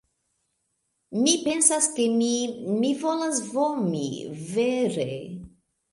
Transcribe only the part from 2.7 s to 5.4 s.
mi volas vomi... vere.